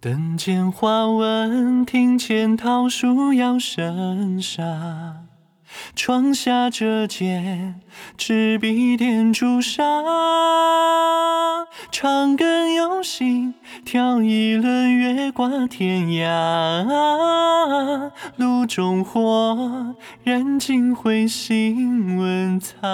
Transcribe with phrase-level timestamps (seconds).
[0.00, 5.24] 等见花闻，庭前桃树摇声沙。
[5.94, 7.80] 窗下折剑，
[8.16, 9.82] 执笔点朱砂。
[11.90, 13.54] 长根有心，
[13.84, 16.84] 挑一轮月挂天涯。
[18.36, 22.88] 炉中火，燃尽灰心问他。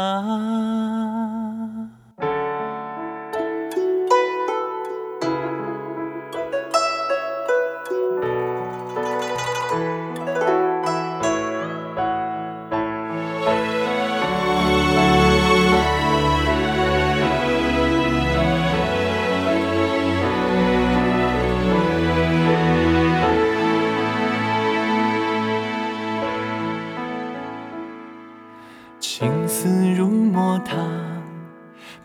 [29.17, 30.77] 青丝如墨烫，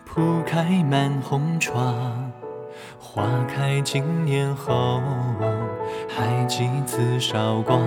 [0.04, 2.30] 铺开满红窗。
[3.00, 5.02] 花开经年后，
[6.08, 7.82] 还几次韶光。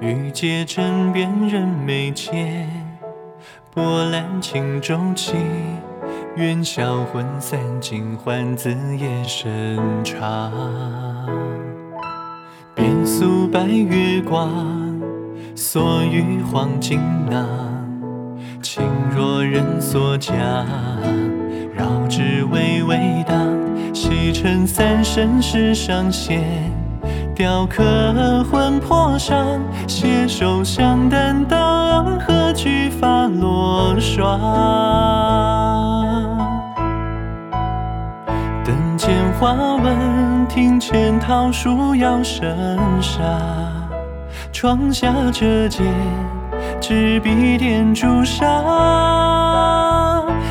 [0.00, 2.70] 玉阶枕边人眉间，
[3.74, 5.34] 波澜轻舟起。
[6.36, 10.52] 愿销魂散尽，还自夜深长。
[12.76, 14.48] 遍诉白月光，
[15.56, 17.69] 锁于黄金囊。
[19.50, 20.36] 人所讲，
[21.74, 23.36] 绕指微微荡。
[23.92, 26.72] 细尘三生石上线，
[27.34, 27.82] 雕刻
[28.44, 29.60] 魂魄上。
[29.88, 34.38] 携手相担当，何惧发落霜？
[38.64, 42.56] 等见花纹，庭前桃树摇声
[43.02, 43.20] 沙。
[44.52, 45.84] 窗下折剑。
[46.80, 48.46] 执笔点朱砂，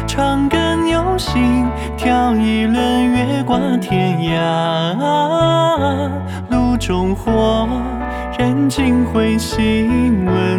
[0.06, 4.96] 长更有心，挑一轮月挂天涯。
[6.50, 7.68] 炉中火，
[8.38, 10.59] 燃尽灰心温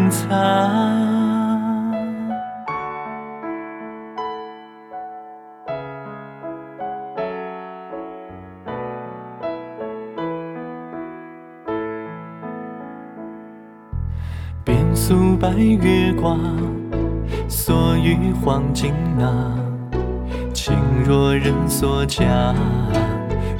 [14.70, 16.38] 遍诉白月光，
[17.48, 19.58] 锁于黄金囊。
[20.54, 20.72] 情
[21.04, 22.54] 若人所讲，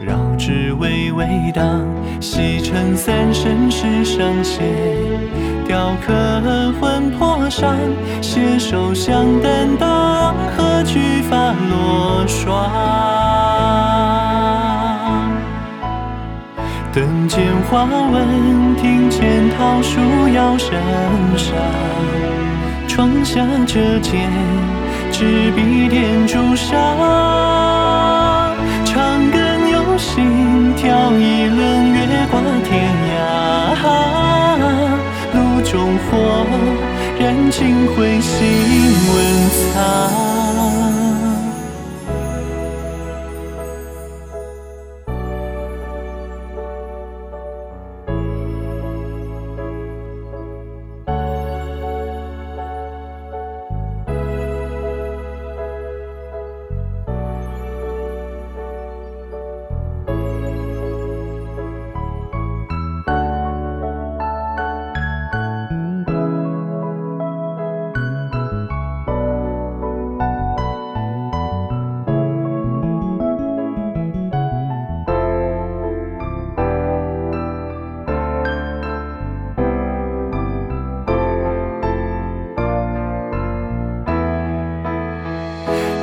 [0.01, 1.85] 绕指微微荡。
[2.21, 4.63] 细尘三生石上写，
[5.67, 6.13] 雕刻
[6.81, 7.75] 魂魄上。
[8.21, 13.30] 携手相担当，何惧发落霜？
[17.31, 20.01] 见花纹，庭前桃树
[20.35, 20.77] 摇声
[21.37, 21.55] 沙。
[22.89, 24.29] 窗下折剑，
[25.13, 26.77] 执笔点朱砂。
[28.85, 33.79] 长根有心，挑一轮月挂天涯。
[35.33, 36.45] 炉中火，
[37.17, 38.37] 燃尽灰心
[39.15, 39.50] 温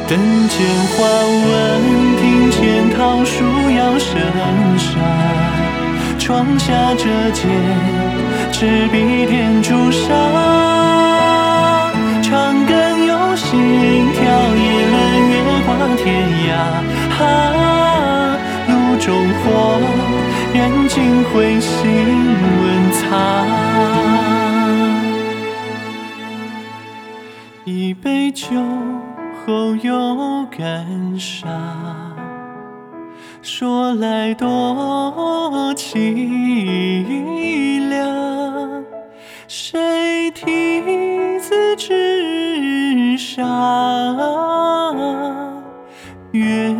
[0.10, 4.16] 等见花纹，庭前桃树摇声
[4.78, 4.98] 沙。
[6.18, 7.04] 窗下折
[7.34, 7.50] 剑，
[8.54, 10.08] 执笔点朱砂。
[12.22, 13.60] 长根有心，
[14.14, 14.24] 挑
[14.56, 14.60] 一
[14.92, 14.96] 轮
[15.30, 15.36] 月
[15.66, 16.06] 挂天
[16.48, 16.50] 涯。
[17.22, 17.22] 啊
[18.70, 19.06] 炉中
[19.44, 19.46] 火，
[20.54, 20.96] 燃尽
[21.34, 21.76] 灰心
[22.64, 23.04] 问苍。
[27.66, 28.46] 一杯酒。
[29.48, 31.48] 后又感伤，
[33.42, 38.84] 说来多凄凉。
[39.48, 40.82] 谁题
[41.40, 44.18] 字纸上，
[46.34, 46.77] 月。